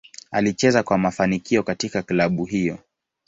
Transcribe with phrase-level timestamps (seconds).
[0.31, 2.79] Alicheza kwa kwa mafanikio katika klabu hiyo.